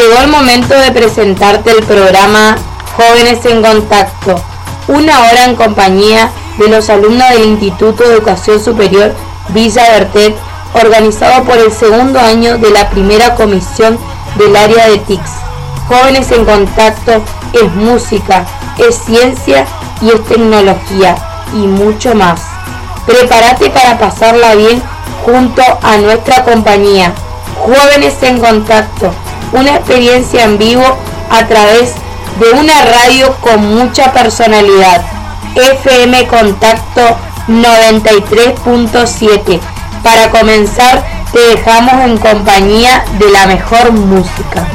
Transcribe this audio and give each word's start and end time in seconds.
Llegó 0.00 0.18
el 0.22 0.28
momento 0.28 0.74
de 0.74 0.92
presentarte 0.92 1.72
el 1.72 1.84
programa 1.84 2.56
Jóvenes 2.96 3.44
en 3.44 3.60
Contacto, 3.60 4.34
una 4.88 5.18
hora 5.20 5.44
en 5.44 5.56
compañía 5.56 6.30
de 6.56 6.68
los 6.68 6.88
alumnos 6.88 7.28
del 7.28 7.44
Instituto 7.44 8.04
de 8.04 8.14
Educación 8.14 8.64
Superior 8.64 9.12
Villa 9.50 9.82
Bertet, 9.90 10.34
organizado 10.72 11.44
por 11.44 11.58
el 11.58 11.70
segundo 11.70 12.18
año 12.18 12.56
de 12.56 12.70
la 12.70 12.88
primera 12.88 13.34
comisión 13.34 13.98
del 14.38 14.56
área 14.56 14.88
de 14.88 14.96
TICS. 15.00 15.32
Jóvenes 15.86 16.32
en 16.32 16.46
Contacto 16.46 17.22
es 17.52 17.70
música, 17.74 18.46
es 18.78 18.96
ciencia 19.04 19.66
y 20.00 20.08
es 20.08 20.24
tecnología 20.24 21.14
y 21.52 21.66
mucho 21.66 22.14
más. 22.14 22.40
Prepárate 23.04 23.68
para 23.68 23.98
pasarla 23.98 24.54
bien 24.54 24.82
junto 25.26 25.62
a 25.82 25.98
nuestra 25.98 26.42
compañía. 26.42 27.12
Jóvenes 27.66 28.14
en 28.22 28.40
Contacto 28.40 29.12
una 29.52 29.76
experiencia 29.76 30.44
en 30.44 30.58
vivo 30.58 30.84
a 31.30 31.46
través 31.46 31.94
de 32.38 32.50
una 32.58 32.84
radio 32.84 33.34
con 33.40 33.74
mucha 33.74 34.12
personalidad. 34.12 35.02
FM 35.54 36.26
Contacto 36.26 37.16
93.7. 37.48 39.58
Para 40.02 40.30
comenzar, 40.30 41.02
te 41.32 41.38
dejamos 41.56 42.04
en 42.04 42.18
compañía 42.18 43.06
de 43.18 43.30
la 43.30 43.46
mejor 43.46 43.92
música. 43.92 44.66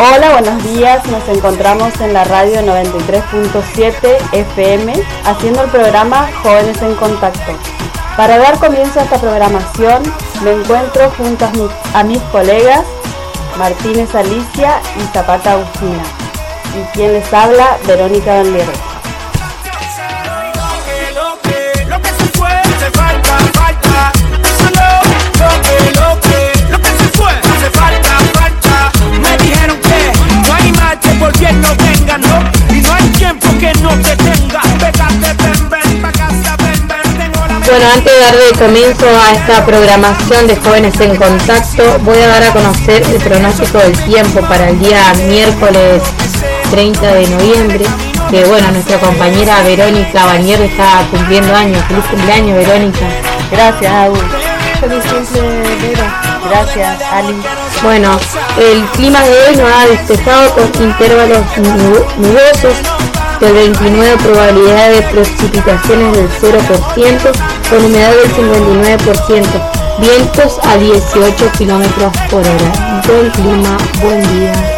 Hola, 0.00 0.30
buenos 0.30 0.62
días. 0.62 1.04
Nos 1.08 1.28
encontramos 1.28 2.00
en 2.00 2.12
la 2.12 2.22
radio 2.22 2.60
93.7 2.60 4.16
FM 4.30 4.92
haciendo 5.24 5.62
el 5.64 5.70
programa 5.70 6.30
Jóvenes 6.40 6.80
en 6.82 6.94
Contacto. 6.94 7.52
Para 8.16 8.38
dar 8.38 8.60
comienzo 8.60 9.00
a 9.00 9.02
esta 9.02 9.18
programación 9.18 10.04
me 10.44 10.52
encuentro 10.52 11.10
junto 11.18 11.50
a 11.94 12.04
mis, 12.04 12.20
colegas 12.30 12.84
Martínez 13.58 14.14
Alicia 14.14 14.80
y 14.96 15.02
Zapata 15.12 15.54
Agustina. 15.54 16.04
Y 16.76 16.96
quien 16.96 17.14
les 17.14 17.34
habla, 17.34 17.76
Verónica 17.84 18.36
Valero. 18.36 18.87
Bueno, 37.78 37.92
antes 37.94 38.12
de 38.12 38.20
darle 38.20 38.52
comienzo 38.58 39.06
a 39.06 39.32
esta 39.34 39.64
programación 39.64 40.48
de 40.48 40.56
Jóvenes 40.56 40.98
en 40.98 41.14
Contacto, 41.14 41.84
voy 42.00 42.18
a 42.18 42.26
dar 42.26 42.42
a 42.42 42.52
conocer 42.52 43.02
el 43.06 43.18
pronóstico 43.22 43.78
del 43.78 43.92
tiempo 44.02 44.40
para 44.48 44.70
el 44.70 44.80
día 44.80 45.00
miércoles 45.28 46.02
30 46.72 47.00
de 47.06 47.28
noviembre. 47.28 47.84
Que 48.32 48.44
bueno, 48.46 48.68
nuestra 48.72 48.98
compañera 48.98 49.62
Verónica 49.62 50.26
Bañero 50.26 50.64
está 50.64 51.04
cumpliendo 51.12 51.54
años. 51.54 51.80
Feliz 51.86 52.04
cumpleaños, 52.06 52.56
Verónica. 52.66 53.06
Gracias, 53.52 53.92
Agus. 53.92 54.18
Feliz 54.80 55.04
cumple, 55.04 55.40
Vero. 55.80 56.04
Gracias, 56.50 57.00
Ali. 57.12 57.36
Bueno, 57.84 58.18
el 58.58 58.84
clima 58.86 59.20
de 59.22 59.30
hoy 59.30 59.56
nos 59.56 59.70
ha 59.72 59.86
despejado 59.86 60.50
con 60.52 60.82
intervalos 60.82 61.42
nu- 61.58 62.06
nubosos 62.26 62.74
del 63.40 63.52
29 63.52 64.16
probabilidad 64.22 64.90
de 64.90 65.02
precipitaciones 65.02 66.12
del 66.16 66.28
0%, 66.28 67.70
con 67.70 67.84
humedad 67.84 68.12
del 68.12 68.32
59%, 68.34 69.46
vientos 70.00 70.58
a 70.64 70.76
18 70.76 71.52
kilómetros 71.56 72.12
por 72.30 72.40
hora. 72.40 73.02
Buen 73.06 73.30
clima, 73.30 73.76
buen 74.02 74.22
día. 74.38 74.77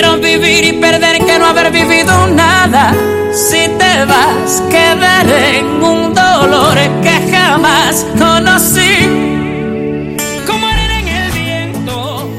Vivir 0.00 0.64
y 0.64 0.72
perder 0.72 1.24
que 1.24 1.38
no 1.38 1.46
haber 1.46 1.70
vivido 1.70 2.26
nada. 2.28 2.94
Si 3.34 3.68
te 3.68 4.04
vas, 4.06 4.62
quedaré 4.70 5.58
en 5.58 5.82
un 5.82 6.14
dolor 6.14 6.74
que 7.02 7.30
jamás 7.30 8.06
conocí. 8.18 9.06
Como 10.46 10.68
en 10.68 11.08
el 11.08 11.32
viento. 11.32 12.30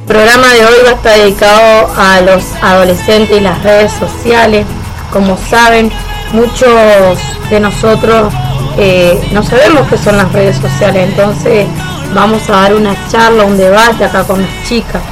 El 0.00 0.06
programa 0.06 0.52
de 0.52 0.64
hoy 0.64 0.74
va 0.84 0.90
a 0.90 0.94
estar 0.94 1.18
dedicado 1.18 1.92
a 1.96 2.20
los 2.20 2.44
adolescentes 2.62 3.36
y 3.36 3.40
las 3.40 3.62
redes 3.64 3.92
sociales. 3.92 4.64
Como 5.12 5.36
saben, 5.36 5.90
muchos 6.32 7.18
de 7.50 7.60
nosotros 7.60 8.32
eh, 8.78 9.20
no 9.32 9.42
sabemos 9.42 9.88
qué 9.88 9.98
son 9.98 10.16
las 10.18 10.32
redes 10.32 10.56
sociales, 10.56 11.08
entonces 11.08 11.66
vamos 12.14 12.48
a 12.48 12.52
dar 12.52 12.74
una 12.74 12.94
charla, 13.10 13.44
un 13.44 13.56
debate 13.56 14.04
acá 14.04 14.24
con 14.24 14.40
las 14.40 14.68
chicas. 14.68 15.02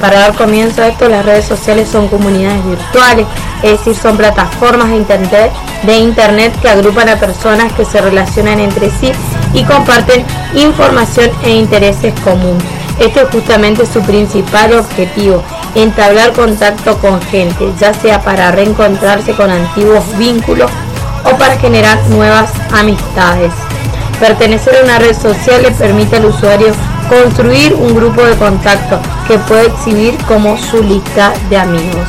Para 0.00 0.20
dar 0.20 0.34
comienzo 0.34 0.82
a 0.82 0.88
esto, 0.88 1.08
las 1.08 1.24
redes 1.24 1.44
sociales 1.44 1.88
son 1.88 2.06
comunidades 2.06 2.64
virtuales, 2.64 3.26
es 3.62 3.72
decir, 3.72 3.96
son 3.96 4.16
plataformas 4.16 4.90
de 4.90 5.96
internet, 5.98 6.52
que 6.60 6.68
agrupan 6.68 7.08
a 7.08 7.16
personas 7.16 7.72
que 7.72 7.84
se 7.84 8.00
relacionan 8.00 8.60
entre 8.60 8.90
sí 8.90 9.10
y 9.52 9.64
comparten 9.64 10.24
información 10.54 11.30
e 11.42 11.50
intereses 11.50 12.14
comunes. 12.20 12.62
Este 13.00 13.22
es 13.22 13.28
justamente 13.28 13.86
su 13.86 14.00
principal 14.02 14.72
objetivo, 14.74 15.42
entablar 15.74 16.32
contacto 16.32 16.96
con 16.98 17.20
gente, 17.22 17.72
ya 17.80 17.92
sea 17.92 18.22
para 18.22 18.52
reencontrarse 18.52 19.32
con 19.32 19.50
antiguos 19.50 20.04
vínculos 20.16 20.70
o 21.24 21.36
para 21.36 21.56
generar 21.58 21.98
nuevas 22.08 22.50
amistades. 22.72 23.52
Pertenecer 24.20 24.76
a 24.76 24.84
una 24.84 24.98
red 25.00 25.16
social 25.16 25.62
le 25.62 25.72
permite 25.72 26.16
al 26.16 26.26
usuario 26.26 26.72
construir 27.08 27.74
un 27.74 27.94
grupo 27.94 28.22
de 28.22 28.36
contacto 28.36 29.00
que 29.28 29.38
puede 29.38 29.66
exhibir 29.66 30.16
como 30.26 30.56
su 30.56 30.82
lista 30.82 31.34
de 31.50 31.58
amigos. 31.58 32.08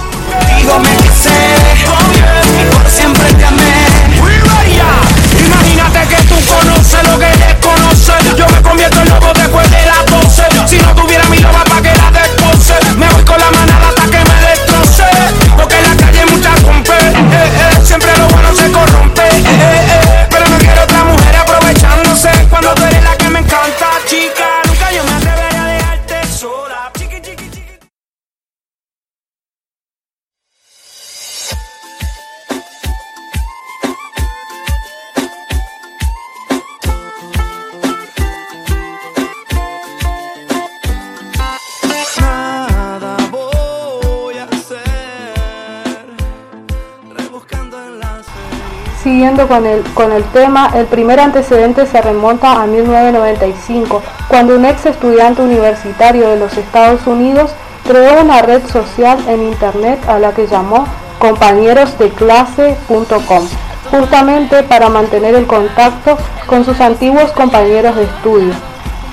Siguiendo 49.29 49.47
con 49.47 49.65
el, 49.67 49.83
con 49.93 50.11
el 50.11 50.23
tema, 50.25 50.69
el 50.73 50.85
primer 50.87 51.19
antecedente 51.19 51.85
se 51.85 52.01
remonta 52.01 52.63
a 52.63 52.65
1995, 52.65 54.01
cuando 54.27 54.55
un 54.55 54.65
ex 54.65 54.87
estudiante 54.87 55.43
universitario 55.43 56.29
de 56.29 56.39
los 56.39 56.57
Estados 56.57 57.05
Unidos 57.05 57.51
creó 57.87 58.21
una 58.21 58.41
red 58.41 58.67
social 58.67 59.19
en 59.27 59.43
Internet 59.43 59.99
a 60.07 60.17
la 60.17 60.31
que 60.31 60.47
llamó 60.47 60.87
compañerosdeclase.com, 61.19 63.47
justamente 63.91 64.63
para 64.63 64.89
mantener 64.89 65.35
el 65.35 65.45
contacto 65.45 66.17
con 66.47 66.65
sus 66.65 66.81
antiguos 66.81 67.31
compañeros 67.33 67.97
de 67.97 68.05
estudio. 68.05 68.53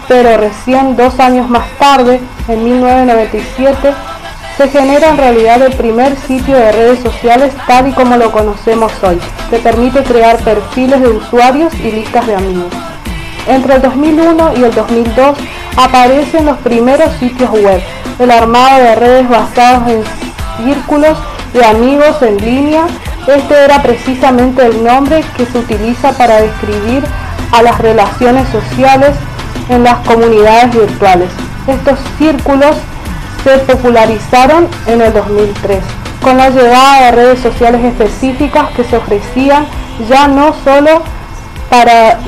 Pero 0.08 0.38
recién 0.38 0.96
dos 0.96 1.20
años 1.20 1.50
más 1.50 1.68
tarde, 1.78 2.22
en 2.48 2.64
1997, 2.64 3.92
se 4.56 4.68
genera 4.68 5.10
en 5.10 5.18
realidad 5.18 5.60
el 5.62 5.72
primer 5.74 6.16
sitio 6.16 6.56
de 6.56 6.72
redes 6.72 7.00
sociales 7.00 7.52
tal 7.66 7.88
y 7.88 7.92
como 7.92 8.16
lo 8.16 8.32
conocemos 8.32 8.90
hoy, 9.02 9.18
que 9.50 9.58
permite 9.58 10.02
crear 10.02 10.38
perfiles 10.38 11.00
de 11.00 11.08
usuarios 11.08 11.74
y 11.74 11.92
listas 11.92 12.26
de 12.26 12.36
amigos. 12.36 12.72
Entre 13.46 13.74
el 13.74 13.82
2001 13.82 14.52
y 14.56 14.64
el 14.64 14.74
2002 14.74 15.36
aparecen 15.76 16.46
los 16.46 16.56
primeros 16.58 17.12
sitios 17.16 17.50
web, 17.50 17.82
el 18.18 18.30
armado 18.30 18.82
de 18.82 18.94
redes 18.94 19.28
basados 19.28 19.88
en 19.88 20.02
círculos 20.64 21.18
de 21.52 21.64
amigos 21.64 22.22
en 22.22 22.38
línea. 22.38 22.86
Este 23.26 23.64
era 23.64 23.82
precisamente 23.82 24.64
el 24.64 24.82
nombre 24.82 25.22
que 25.36 25.44
se 25.44 25.58
utiliza 25.58 26.12
para 26.12 26.40
describir 26.40 27.04
a 27.52 27.62
las 27.62 27.78
relaciones 27.78 28.48
sociales 28.48 29.10
en 29.68 29.84
las 29.84 29.98
comunidades 30.06 30.74
virtuales. 30.74 31.28
Estos 31.66 31.98
círculos 32.18 32.76
se 33.46 33.58
popularizaron 33.58 34.66
en 34.88 35.00
el 35.00 35.12
2003 35.12 35.78
con 36.20 36.36
la 36.36 36.50
llegada 36.50 37.04
de 37.04 37.12
redes 37.12 37.38
sociales 37.38 37.84
específicas 37.84 38.70
que 38.74 38.82
se 38.82 38.96
ofrecían 38.96 39.64
ya 40.08 40.26
no 40.26 40.52
solo 40.64 41.00
para, 41.70 42.18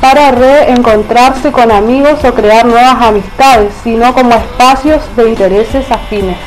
para 0.00 0.30
reencontrarse 0.32 1.52
con 1.52 1.70
amigos 1.70 2.24
o 2.24 2.34
crear 2.34 2.66
nuevas 2.66 3.00
amistades, 3.00 3.72
sino 3.84 4.12
como 4.12 4.32
espacios 4.34 5.00
de 5.14 5.28
intereses 5.28 5.88
afines. 5.92 6.38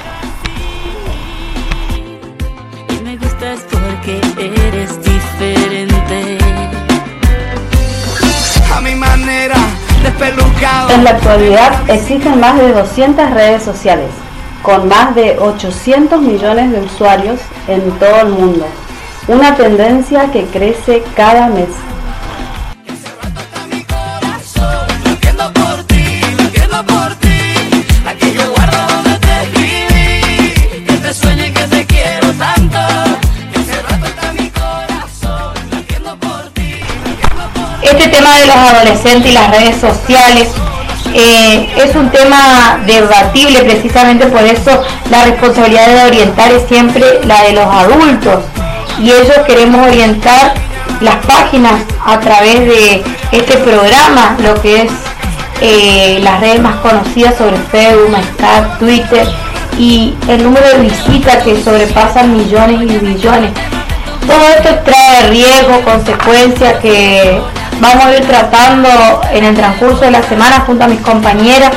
En 10.90 11.04
la 11.04 11.10
actualidad 11.10 11.90
existen 11.90 12.40
más 12.40 12.58
de 12.58 12.72
200 12.72 13.32
redes 13.32 13.62
sociales, 13.62 14.10
con 14.62 14.88
más 14.88 15.14
de 15.16 15.38
800 15.38 16.22
millones 16.22 16.72
de 16.72 16.80
usuarios 16.80 17.42
en 17.68 17.92
todo 18.00 18.22
el 18.22 18.30
mundo, 18.30 18.66
una 19.28 19.54
tendencia 19.56 20.32
que 20.32 20.46
crece 20.46 21.04
cada 21.14 21.48
mes. 21.50 21.68
Tema 38.24 38.40
de 38.40 38.48
los 38.48 38.56
adolescentes 38.56 39.32
y 39.32 39.34
las 39.34 39.52
redes 39.52 39.76
sociales 39.78 40.50
eh, 41.14 41.70
es 41.76 41.94
un 41.96 42.10
tema 42.10 42.80
debatible, 42.86 43.60
precisamente 43.64 44.28
por 44.28 44.42
eso 44.44 44.82
la 45.10 45.26
responsabilidad 45.26 45.88
de 45.88 46.04
orientar 46.06 46.52
es 46.54 46.66
siempre 46.68 47.20
la 47.26 47.44
de 47.44 47.54
los 47.54 47.66
adultos 47.66 48.46
y 49.00 49.12
ellos 49.12 49.40
queremos 49.46 49.86
orientar 49.88 50.54
las 51.02 51.18
páginas 51.26 51.82
a 52.06 52.20
través 52.20 52.62
de 52.62 53.04
este 53.34 53.58
programa, 53.58 54.38
lo 54.40 54.60
que 54.62 54.84
es 54.84 54.92
eh, 55.60 56.20
las 56.22 56.40
redes 56.40 56.62
más 56.62 56.78
conocidas 56.78 57.36
sobre 57.38 57.58
Facebook, 57.72 58.16
Skype, 58.36 58.78
Twitter 58.80 59.28
y 59.78 60.16
el 60.30 60.44
número 60.44 60.66
de 60.70 60.84
visitas 60.84 61.44
que 61.44 61.62
sobrepasan 61.62 62.38
millones 62.38 62.82
y 62.84 62.98
billones. 63.06 63.52
Todo 64.26 64.48
esto 64.48 64.80
trae 64.86 65.30
riesgo, 65.30 65.82
consecuencias 65.84 66.80
que 66.80 67.42
vamos 67.84 68.06
a 68.06 68.18
ir 68.18 68.26
tratando 68.26 68.90
en 69.32 69.44
el 69.44 69.56
transcurso 69.56 70.00
de 70.06 70.12
la 70.12 70.24
semana 70.24 70.62
junto 70.62 70.86
a 70.86 70.88
mis 70.88 71.02
compañeras 71.02 71.72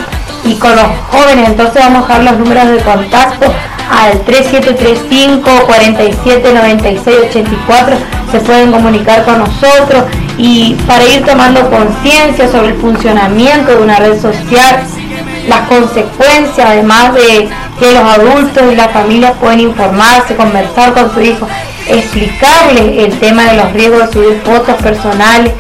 y 0.45 0.55
con 0.55 0.75
los 0.77 0.87
jóvenes. 1.11 1.49
Entonces 1.49 1.83
vamos 1.83 2.05
a 2.05 2.19
dejar 2.19 2.25
los 2.25 2.39
números 2.39 2.69
de 2.69 2.79
contacto 2.79 3.53
al 3.91 4.21
3735 4.21 5.67
47 5.67 6.53
96 6.55 7.17
84. 7.29 7.97
Se 8.31 8.41
pueden 8.41 8.71
comunicar 8.71 9.25
con 9.25 9.41
nosotros 9.41 10.05
y 10.39 10.75
para 10.87 11.05
ir 11.05 11.25
tomando 11.25 11.69
conciencia 11.71 12.49
sobre 12.51 12.69
el 12.69 12.75
funcionamiento 12.77 13.73
de 13.73 13.83
una 13.83 13.97
red 13.97 14.21
social, 14.21 14.83
las 15.49 15.69
consecuencias, 15.69 16.69
además 16.69 17.15
de 17.15 17.49
que 17.81 17.93
los 17.93 18.03
adultos 18.03 18.63
y 18.73 18.77
las 18.77 18.93
familias 18.93 19.33
pueden 19.41 19.61
informarse, 19.61 20.37
conversar 20.37 20.93
con 20.93 21.13
su 21.13 21.21
hijo, 21.21 21.49
explicarle 21.89 23.05
el 23.05 23.19
tema 23.19 23.45
de 23.45 23.57
los 23.57 23.73
riesgos 23.73 24.07
de 24.07 24.13
subir 24.13 24.43
fotos 24.45 24.75
personales 24.83 25.53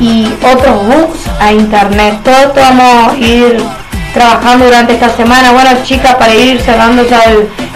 y 0.00 0.32
otros 0.42 0.86
books 0.86 1.20
a 1.40 1.52
internet. 1.52 2.20
Todo 2.22 2.36
esto 2.36 2.60
vamos 2.60 3.12
a 3.12 3.16
ir 3.16 3.64
trabajando 4.12 4.64
durante 4.66 4.94
esta 4.94 5.10
semana. 5.10 5.52
Bueno 5.52 5.70
chicas, 5.84 6.14
para 6.16 6.34
ir 6.34 6.60
cerrando 6.60 7.06
ya 7.06 7.22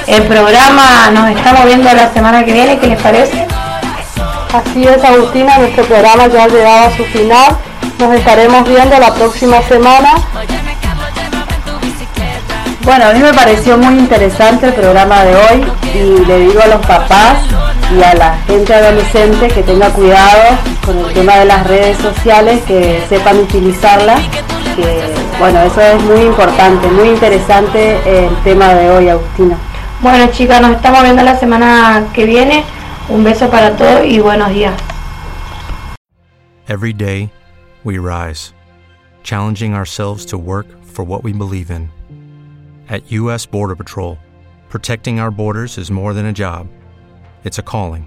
el, 0.06 0.22
programa, 0.25 1.11
nos 1.12 1.30
estamos 1.30 1.64
viendo 1.66 1.92
la 1.92 2.12
semana 2.12 2.44
que 2.44 2.52
viene, 2.52 2.78
¿qué 2.78 2.88
les 2.88 3.00
parece? 3.00 3.47
Así 4.52 4.85
es 4.85 5.04
Agustina, 5.04 5.59
nuestro 5.59 5.85
programa 5.85 6.26
ya 6.26 6.44
ha 6.44 6.49
llegado 6.49 6.88
a 6.88 6.97
su 6.97 7.04
final. 7.04 7.56
Nos 7.99 8.14
estaremos 8.14 8.66
viendo 8.68 8.99
la 8.99 9.14
próxima 9.14 9.62
semana. 9.62 10.14
Bueno, 12.83 13.04
a 13.06 13.12
mí 13.12 13.21
me 13.21 13.35
pareció 13.35 13.76
muy 13.76 13.99
interesante 13.99 14.66
el 14.66 14.73
programa 14.73 15.23
de 15.25 15.37
hoy 15.37 15.73
y 15.94 16.25
le 16.25 16.38
digo 16.40 16.61
a 16.62 16.66
los 16.66 16.87
papás 16.87 17.38
y 17.94 18.02
a 18.02 18.14
la 18.14 18.38
gente 18.47 18.75
adolescente 18.75 19.49
que 19.49 19.62
tenga 19.62 19.90
cuidado 19.90 20.59
con 20.90 21.06
el 21.06 21.14
tema 21.14 21.37
de 21.37 21.44
las 21.44 21.66
redes 21.66 21.97
sociales, 21.99 22.62
que 22.66 23.00
sepan 23.09 23.38
utilizarlas, 23.38 24.20
que 24.75 25.02
bueno, 25.38 25.61
eso 25.61 25.80
es 25.80 26.02
muy 26.02 26.23
importante, 26.23 26.88
muy 26.88 27.11
interesante 27.11 27.97
el 28.04 28.35
tema 28.42 28.75
de 28.75 28.90
hoy, 28.90 29.09
Agustina. 29.09 29.56
Bueno 30.00 30.26
chicas, 30.32 30.61
nos 30.61 30.73
estamos 30.73 31.02
viendo 31.02 31.23
la 31.23 31.37
semana 31.38 32.06
que 32.12 32.25
viene. 32.25 32.64
Un 33.09 33.23
beso 33.23 33.49
para 33.50 33.76
todos 33.76 34.04
y 34.04 34.18
buenos 34.18 34.50
días. 34.50 34.75
Every 36.66 36.92
day 36.92 37.30
we 37.85 37.99
rise, 37.99 38.52
challenging 39.23 39.75
ourselves 39.75 40.25
to 40.26 40.38
work 40.38 40.66
for 40.85 41.04
what 41.04 41.23
we 41.23 41.32
believe 41.32 41.70
in. 41.70 41.90
At 42.88 43.02
US 43.12 43.47
Border 43.47 43.76
Patrol, 43.76 44.18
protecting 44.68 45.20
our 45.20 45.30
borders 45.30 45.78
is 45.78 45.90
more 45.90 46.14
than 46.14 46.26
a 46.26 46.32
job. 46.32 46.66
It's 47.44 47.59
a 47.59 47.62
calling. 47.62 48.06